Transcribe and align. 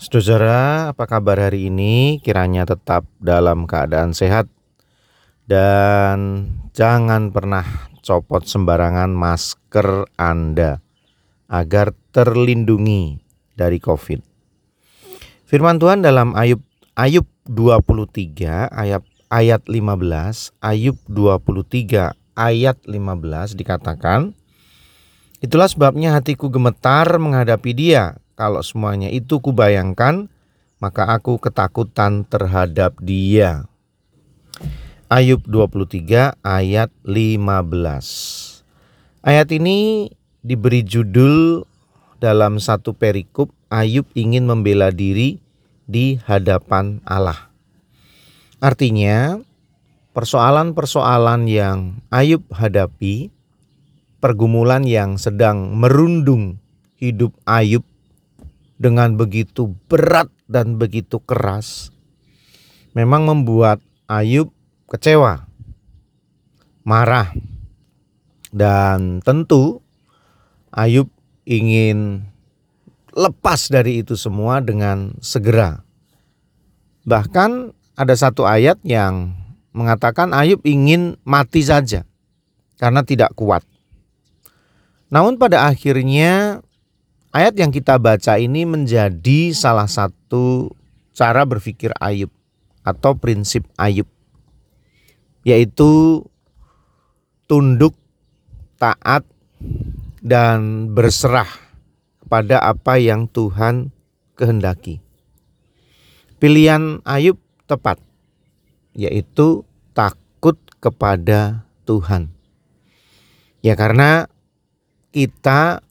Saudara, 0.00 0.88
apa 0.96 1.04
kabar 1.04 1.36
hari 1.36 1.68
ini? 1.68 2.24
Kiranya 2.24 2.64
tetap 2.64 3.04
dalam 3.20 3.68
keadaan 3.68 4.16
sehat 4.16 4.48
dan 5.44 6.48
jangan 6.72 7.28
pernah 7.28 7.92
copot 8.00 8.40
sembarangan 8.40 9.12
masker 9.12 10.08
Anda 10.16 10.80
agar 11.52 11.92
terlindungi 12.16 13.20
dari 13.52 13.76
Covid. 13.76 14.24
Firman 15.44 15.76
Tuhan 15.76 16.00
dalam 16.00 16.32
Ayub 16.32 16.64
Ayub 16.96 17.28
23 17.44 18.72
ayat 18.72 19.04
ayat 19.28 19.62
15, 19.68 19.84
Ayub 20.64 20.96
23 21.12 22.16
ayat 22.40 22.78
15 22.88 23.52
dikatakan, 23.52 24.32
Itulah 25.44 25.68
sebabnya 25.68 26.16
hatiku 26.16 26.48
gemetar 26.48 27.04
menghadapi 27.20 27.76
dia 27.76 28.16
kalau 28.40 28.64
semuanya 28.64 29.12
itu 29.12 29.36
kubayangkan, 29.36 30.32
maka 30.80 31.12
aku 31.12 31.36
ketakutan 31.36 32.24
terhadap 32.24 32.96
dia. 33.04 33.68
Ayub 35.12 35.44
23 35.44 36.40
ayat 36.40 36.88
15. 37.04 38.64
Ayat 39.20 39.48
ini 39.52 40.08
diberi 40.40 40.80
judul 40.80 41.68
dalam 42.16 42.56
satu 42.56 42.96
perikop 42.96 43.52
Ayub 43.68 44.08
ingin 44.16 44.48
membela 44.48 44.88
diri 44.88 45.44
di 45.84 46.16
hadapan 46.24 47.04
Allah. 47.04 47.52
Artinya, 48.56 49.36
persoalan-persoalan 50.16 51.44
yang 51.44 52.00
Ayub 52.08 52.48
hadapi, 52.48 53.28
pergumulan 54.16 54.88
yang 54.88 55.20
sedang 55.20 55.76
merundung 55.76 56.56
hidup 56.96 57.36
Ayub 57.44 57.84
dengan 58.80 59.20
begitu 59.20 59.76
berat 59.92 60.32
dan 60.48 60.80
begitu 60.80 61.20
keras 61.20 61.92
memang 62.96 63.28
membuat 63.28 63.84
Ayub 64.10 64.50
kecewa, 64.90 65.46
marah, 66.82 67.30
dan 68.50 69.22
tentu 69.22 69.78
Ayub 70.74 71.06
ingin 71.46 72.26
lepas 73.14 73.70
dari 73.70 74.02
itu 74.02 74.18
semua 74.18 74.58
dengan 74.58 75.14
segera. 75.22 75.82
Bahkan 77.06 77.74
ada 77.94 78.14
satu 78.14 78.46
ayat 78.46 78.82
yang 78.82 79.34
mengatakan 79.70 80.34
Ayub 80.34 80.62
ingin 80.66 81.14
mati 81.22 81.62
saja 81.62 82.02
karena 82.82 83.06
tidak 83.06 83.30
kuat. 83.38 83.62
Namun 85.10 85.38
pada 85.38 85.66
akhirnya 85.70 86.62
Ayat 87.30 87.54
yang 87.54 87.70
kita 87.70 87.94
baca 88.02 88.42
ini 88.42 88.66
menjadi 88.66 89.54
salah 89.54 89.86
satu 89.86 90.74
cara 91.14 91.46
berpikir 91.46 91.94
Ayub 92.02 92.34
atau 92.82 93.14
prinsip 93.14 93.70
Ayub 93.78 94.10
yaitu 95.46 96.26
tunduk, 97.46 97.94
taat 98.82 99.22
dan 100.18 100.90
berserah 100.90 101.46
kepada 102.18 102.66
apa 102.66 102.98
yang 102.98 103.30
Tuhan 103.30 103.94
kehendaki. 104.34 104.98
Pilihan 106.42 106.98
Ayub 107.06 107.38
tepat 107.70 108.02
yaitu 108.90 109.62
takut 109.94 110.58
kepada 110.82 111.62
Tuhan. 111.86 112.34
Ya 113.62 113.78
karena 113.78 114.26
kita 115.14 115.86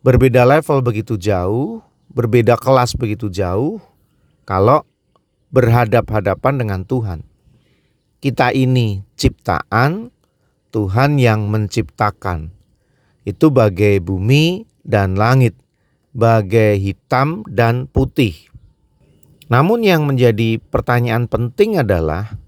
berbeda 0.00 0.48
level 0.48 0.80
begitu 0.80 1.20
jauh, 1.20 1.84
berbeda 2.12 2.56
kelas 2.56 2.96
begitu 2.96 3.28
jauh 3.28 3.80
kalau 4.48 4.84
berhadap-hadapan 5.52 6.54
dengan 6.62 6.80
Tuhan. 6.86 7.20
Kita 8.20 8.52
ini 8.52 9.00
ciptaan 9.16 10.12
Tuhan 10.70 11.16
yang 11.16 11.48
menciptakan. 11.48 12.52
Itu 13.24 13.52
bagai 13.52 14.00
bumi 14.00 14.64
dan 14.84 15.16
langit, 15.16 15.56
bagai 16.12 16.80
hitam 16.80 17.44
dan 17.48 17.88
putih. 17.88 18.48
Namun 19.50 19.82
yang 19.82 20.06
menjadi 20.06 20.62
pertanyaan 20.62 21.26
penting 21.26 21.80
adalah 21.80 22.38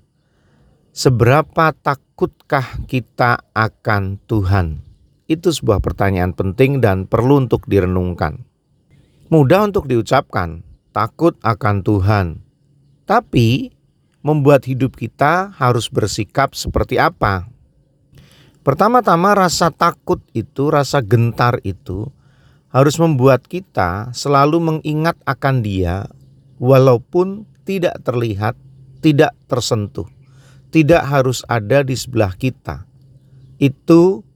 seberapa 0.95 1.75
takutkah 1.75 2.85
kita 2.87 3.43
akan 3.57 4.23
Tuhan? 4.29 4.92
Itu 5.33 5.49
sebuah 5.49 5.81
pertanyaan 5.81 6.37
penting 6.37 6.85
dan 6.85 7.09
perlu 7.09 7.49
untuk 7.49 7.65
direnungkan. 7.65 8.45
Mudah 9.33 9.65
untuk 9.65 9.89
diucapkan, 9.89 10.61
takut 10.93 11.41
akan 11.41 11.81
Tuhan. 11.81 12.27
Tapi 13.09 13.73
membuat 14.21 14.69
hidup 14.69 14.93
kita 14.93 15.57
harus 15.57 15.89
bersikap 15.89 16.53
seperti 16.53 17.01
apa? 17.01 17.49
Pertama-tama 18.61 19.33
rasa 19.33 19.73
takut 19.73 20.21
itu, 20.37 20.69
rasa 20.69 21.01
gentar 21.01 21.65
itu 21.65 22.13
harus 22.69 23.01
membuat 23.01 23.49
kita 23.49 24.13
selalu 24.13 24.61
mengingat 24.61 25.17
akan 25.25 25.65
Dia 25.65 26.13
walaupun 26.61 27.49
tidak 27.65 28.05
terlihat, 28.05 28.55
tidak 29.01 29.33
tersentuh, 29.49 30.07
tidak 30.69 31.09
harus 31.09 31.41
ada 31.49 31.81
di 31.81 31.97
sebelah 31.97 32.37
kita. 32.37 32.85
Itu 33.57 34.29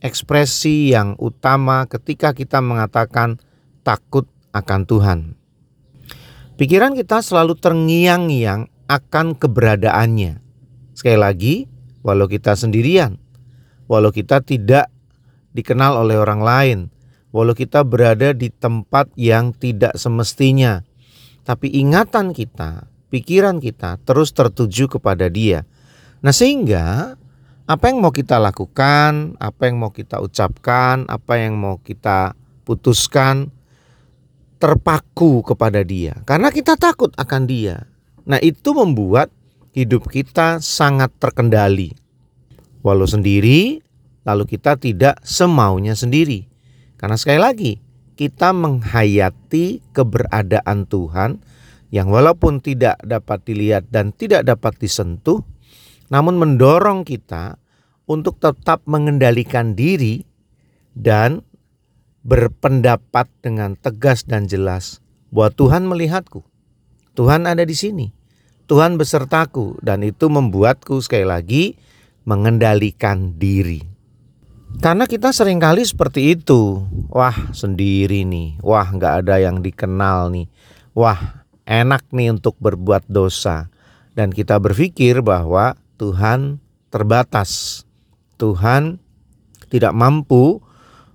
ekspresi 0.00 0.92
yang 0.92 1.16
utama 1.20 1.84
ketika 1.86 2.32
kita 2.32 2.64
mengatakan 2.64 3.40
takut 3.84 4.28
akan 4.50 4.80
Tuhan. 4.88 5.18
Pikiran 6.60 6.92
kita 6.92 7.24
selalu 7.24 7.56
terngiang-ngiang 7.56 8.68
akan 8.84 9.32
keberadaannya. 9.38 10.42
Sekali 10.92 11.16
lagi, 11.16 11.54
walau 12.04 12.28
kita 12.28 12.52
sendirian, 12.52 13.16
walau 13.88 14.12
kita 14.12 14.44
tidak 14.44 14.92
dikenal 15.56 16.04
oleh 16.04 16.20
orang 16.20 16.42
lain, 16.44 16.78
walau 17.32 17.56
kita 17.56 17.80
berada 17.86 18.36
di 18.36 18.52
tempat 18.52 19.08
yang 19.16 19.56
tidak 19.56 19.96
semestinya, 19.96 20.84
tapi 21.46 21.72
ingatan 21.72 22.36
kita, 22.36 22.90
pikiran 23.08 23.62
kita 23.62 23.96
terus 24.04 24.36
tertuju 24.36 25.00
kepada 25.00 25.32
Dia. 25.32 25.64
Nah, 26.20 26.36
sehingga 26.36 27.16
apa 27.70 27.86
yang 27.86 28.02
mau 28.02 28.10
kita 28.10 28.42
lakukan, 28.42 29.38
apa 29.38 29.70
yang 29.70 29.78
mau 29.78 29.94
kita 29.94 30.18
ucapkan, 30.18 31.06
apa 31.06 31.38
yang 31.38 31.54
mau 31.54 31.78
kita 31.78 32.34
putuskan 32.66 33.54
terpaku 34.58 35.46
kepada 35.46 35.86
Dia 35.86 36.18
karena 36.26 36.50
kita 36.50 36.74
takut 36.74 37.14
akan 37.14 37.46
Dia. 37.46 37.86
Nah, 38.26 38.42
itu 38.42 38.74
membuat 38.74 39.30
hidup 39.70 40.10
kita 40.10 40.58
sangat 40.58 41.14
terkendali. 41.22 41.94
Walau 42.82 43.06
sendiri, 43.06 43.78
lalu 44.26 44.44
kita 44.50 44.74
tidak 44.74 45.22
semaunya 45.22 45.94
sendiri. 45.94 46.50
Karena 46.98 47.14
sekali 47.14 47.38
lagi, 47.38 47.72
kita 48.18 48.50
menghayati 48.50 49.94
keberadaan 49.94 50.90
Tuhan 50.90 51.38
yang 51.94 52.10
walaupun 52.10 52.58
tidak 52.58 52.98
dapat 53.06 53.46
dilihat 53.46 53.88
dan 53.94 54.10
tidak 54.10 54.42
dapat 54.42 54.76
disentuh, 54.76 55.40
namun 56.10 56.36
mendorong 56.36 57.06
kita 57.06 57.56
untuk 58.10 58.42
tetap 58.42 58.82
mengendalikan 58.90 59.78
diri 59.78 60.26
dan 60.92 61.46
berpendapat 62.26 63.30
dengan 63.40 63.78
tegas 63.78 64.26
dan 64.26 64.50
jelas 64.50 64.98
bahwa 65.30 65.54
Tuhan 65.54 65.86
melihatku. 65.86 66.42
Tuhan 67.14 67.46
ada 67.46 67.62
di 67.62 67.72
sini. 67.78 68.10
Tuhan 68.66 68.98
besertaku 68.98 69.78
dan 69.82 70.02
itu 70.06 70.30
membuatku 70.30 70.98
sekali 71.02 71.26
lagi 71.26 71.64
mengendalikan 72.26 73.34
diri. 73.34 73.82
Karena 74.78 75.10
kita 75.10 75.34
sering 75.34 75.58
kali 75.58 75.82
seperti 75.82 76.38
itu. 76.38 76.86
Wah 77.10 77.50
sendiri 77.50 78.22
nih. 78.22 78.62
Wah 78.62 78.86
nggak 78.86 79.26
ada 79.26 79.42
yang 79.42 79.58
dikenal 79.58 80.30
nih. 80.30 80.46
Wah 80.94 81.42
enak 81.66 82.06
nih 82.14 82.30
untuk 82.30 82.54
berbuat 82.62 83.10
dosa. 83.10 83.66
Dan 84.14 84.30
kita 84.30 84.62
berpikir 84.62 85.18
bahwa 85.26 85.74
Tuhan 86.00 86.64
terbatas. 86.88 87.84
Tuhan 88.40 88.96
tidak 89.68 89.92
mampu 89.92 90.64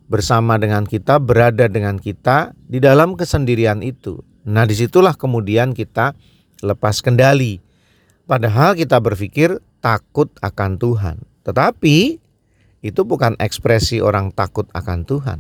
bersama 0.06 0.62
dengan 0.62 0.86
kita, 0.86 1.18
berada 1.18 1.66
dengan 1.66 1.98
kita 1.98 2.54
di 2.70 2.78
dalam 2.78 3.18
kesendirian 3.18 3.82
itu. 3.82 4.22
Nah, 4.46 4.70
di 4.70 4.78
situlah 4.78 5.18
kemudian 5.18 5.74
kita 5.74 6.14
lepas 6.62 7.02
kendali. 7.02 7.58
Padahal 8.30 8.78
kita 8.78 9.02
berpikir 9.02 9.58
takut 9.82 10.30
akan 10.42 10.78
Tuhan, 10.82 11.18
tetapi 11.46 12.22
itu 12.86 13.02
bukan 13.06 13.38
ekspresi 13.38 14.02
orang 14.02 14.34
takut 14.34 14.66
akan 14.74 15.06
Tuhan, 15.06 15.40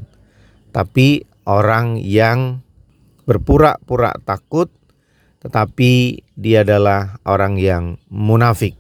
tapi 0.69 1.25
orang 1.49 1.97
yang 1.97 2.61
berpura-pura 3.25 4.13
takut, 4.21 4.69
tetapi 5.41 6.21
dia 6.37 6.61
adalah 6.61 7.17
orang 7.25 7.57
yang 7.57 7.97
munafik, 8.09 8.77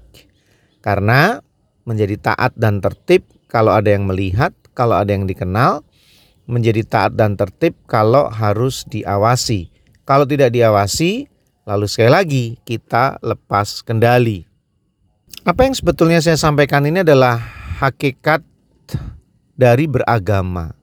karena 0.85 1.41
menjadi 1.89 2.21
taat 2.21 2.53
dan 2.53 2.77
tertib 2.77 3.25
kalau 3.49 3.73
ada 3.73 3.89
yang 3.89 4.05
melihat, 4.05 4.53
kalau 4.77 5.01
ada 5.01 5.09
yang 5.09 5.25
dikenal, 5.25 5.81
menjadi 6.45 6.85
taat 6.85 7.17
dan 7.17 7.33
tertib 7.33 7.73
kalau 7.89 8.29
harus 8.29 8.85
diawasi, 8.85 9.73
Kalau 10.05 10.29
tidak 10.29 10.53
diawasi, 10.53 11.25
lalu 11.65 11.89
sekali 11.89 12.11
lagi 12.13 12.45
kita 12.61 13.17
lepas 13.25 13.81
kendali. 13.81 14.45
Apa 15.41 15.65
yang 15.65 15.73
sebetulnya 15.73 16.21
saya 16.21 16.37
sampaikan 16.37 16.85
ini 16.85 17.01
adalah 17.01 17.41
hakikat 17.81 18.45
dari 19.57 19.89
beragama. 19.89 20.77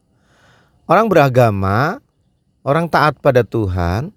Orang 0.91 1.07
beragama, 1.07 2.03
orang 2.67 2.91
taat 2.91 3.15
pada 3.23 3.47
Tuhan, 3.47 4.11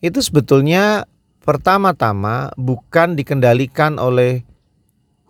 itu 0.00 0.16
sebetulnya 0.24 1.04
pertama-tama 1.44 2.56
bukan 2.56 3.12
dikendalikan 3.12 4.00
oleh 4.00 4.48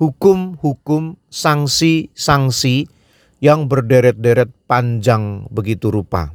hukum-hukum, 0.03 1.15
sanksi-sanksi 1.31 2.91
yang 3.39 3.71
berderet-deret 3.71 4.51
panjang 4.67 5.47
begitu 5.47 5.95
rupa. 5.95 6.35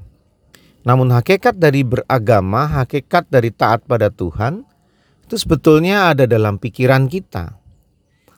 Namun 0.87 1.11
hakikat 1.11 1.59
dari 1.59 1.83
beragama, 1.83 2.63
hakikat 2.79 3.27
dari 3.27 3.51
taat 3.51 3.83
pada 3.83 4.07
Tuhan 4.07 4.63
itu 5.27 5.35
sebetulnya 5.35 6.15
ada 6.15 6.23
dalam 6.23 6.55
pikiran 6.55 7.11
kita. 7.11 7.59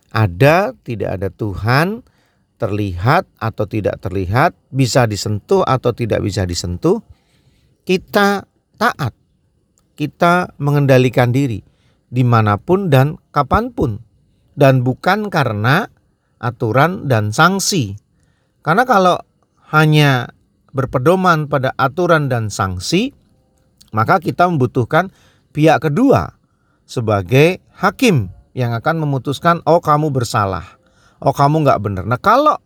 Ada, 0.09 0.73
tidak 0.81 1.21
ada 1.21 1.29
Tuhan, 1.29 2.01
terlihat 2.57 3.29
atau 3.37 3.69
tidak 3.69 4.01
terlihat, 4.01 4.57
bisa 4.73 5.05
disentuh 5.05 5.61
atau 5.61 5.93
tidak 5.93 6.25
bisa 6.25 6.49
disentuh. 6.49 7.05
Kita 7.85 8.49
taat, 8.81 9.13
kita 9.93 10.57
mengendalikan 10.57 11.29
diri 11.29 11.61
di 12.09 12.25
mana 12.25 12.57
pun 12.57 12.89
dan 12.89 13.21
kapan 13.29 13.69
pun. 13.69 14.08
Dan 14.59 14.83
bukan 14.83 15.31
karena 15.31 15.87
aturan 16.43 17.07
dan 17.07 17.31
sanksi. 17.31 17.95
Karena 18.59 18.83
kalau 18.83 19.15
hanya 19.71 20.35
berpedoman 20.75 21.47
pada 21.47 21.71
aturan 21.79 22.27
dan 22.27 22.51
sanksi, 22.51 23.15
maka 23.95 24.19
kita 24.19 24.51
membutuhkan 24.51 25.15
pihak 25.55 25.79
kedua 25.79 26.35
sebagai 26.83 27.63
hakim 27.71 28.29
yang 28.51 28.75
akan 28.75 28.99
memutuskan, 28.99 29.63
oh 29.63 29.79
kamu 29.79 30.11
bersalah, 30.11 30.77
oh 31.23 31.31
kamu 31.31 31.63
nggak 31.63 31.79
benar. 31.79 32.03
Nah 32.03 32.19
kalau 32.19 32.59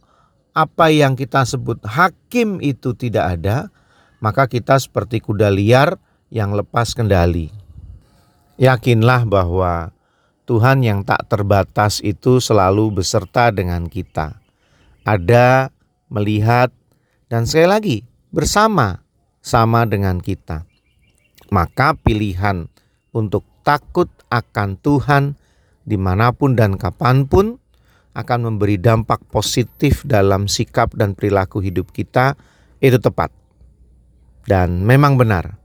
apa 0.57 0.89
yang 0.89 1.13
kita 1.13 1.45
sebut 1.45 1.77
hakim 1.85 2.57
itu 2.57 2.97
tidak 2.97 3.37
ada, 3.37 3.69
maka 4.17 4.49
kita 4.49 4.81
seperti 4.81 5.21
kuda 5.21 5.53
liar 5.53 6.01
yang 6.33 6.57
lepas 6.57 6.97
kendali. 6.97 7.53
Yakinlah 8.57 9.29
bahwa 9.29 9.92
Tuhan 10.43 10.83
yang 10.83 11.07
tak 11.07 11.31
terbatas 11.31 12.03
itu 12.03 12.43
selalu 12.43 12.99
beserta 12.99 13.47
dengan 13.47 13.87
kita. 13.87 14.43
Ada, 15.07 15.71
melihat, 16.11 16.67
dan 17.31 17.47
sekali 17.47 17.67
lagi, 17.67 17.97
bersama 18.27 19.03
sama 19.39 19.87
dengan 19.87 20.19
kita. 20.19 20.67
Maka 21.47 21.95
pilihan 21.95 22.67
untuk 23.15 23.47
takut 23.63 24.11
akan 24.27 24.75
Tuhan 24.79 25.23
di 25.87 25.95
mana 25.95 26.35
pun 26.35 26.59
dan 26.59 26.75
kapan 26.75 27.27
pun 27.27 27.59
akan 28.13 28.39
memberi 28.51 28.75
dampak 28.77 29.23
positif 29.31 30.03
dalam 30.03 30.51
sikap 30.51 30.91
dan 30.93 31.15
perilaku 31.15 31.63
hidup 31.63 31.91
kita 31.95 32.35
itu 32.83 32.99
tepat. 32.99 33.31
Dan 34.43 34.83
memang 34.83 35.15
benar 35.15 35.55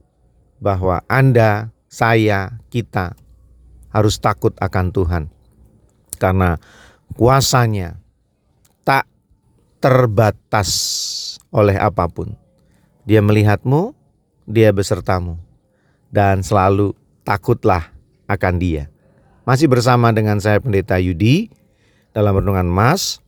bahwa 0.63 1.03
Anda, 1.11 1.75
saya, 1.91 2.63
kita 2.71 3.19
harus 3.93 4.21
takut 4.21 4.53
akan 4.59 4.93
Tuhan. 4.93 5.25
Karena 6.19 6.59
kuasanya 7.15 7.97
tak 8.83 9.07
terbatas 9.79 10.71
oleh 11.55 11.79
apa 11.79 12.09
pun. 12.11 12.35
Dia 13.09 13.25
melihatmu, 13.25 13.97
dia 14.45 14.69
besertamu, 14.75 15.41
dan 16.13 16.45
selalu 16.45 16.93
takutlah 17.25 17.89
akan 18.29 18.55
dia. 18.61 18.93
Masih 19.49 19.65
bersama 19.65 20.13
dengan 20.13 20.37
saya 20.45 20.61
Pendeta 20.61 21.01
Yudi 21.01 21.49
dalam 22.13 22.37
Renungan 22.37 22.69
Mas. 22.69 23.25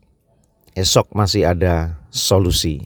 Esok 0.76 1.16
masih 1.16 1.48
ada 1.48 1.96
solusi. 2.12 2.84